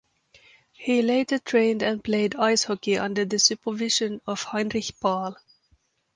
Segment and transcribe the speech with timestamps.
[0.73, 5.37] He later trained and played ice hockey under the supervision of Heinrich Paal.